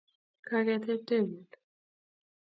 [0.47, 1.51] Kaketeb tebut